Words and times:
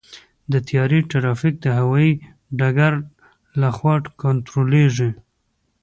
د 0.51 0.53
طیارې 0.67 0.99
ټرافیک 1.11 1.55
د 1.61 1.67
هوايي 1.79 2.13
ډګر 2.59 2.93
لخوا 3.61 3.95
کنټرولېږي. 4.21 5.09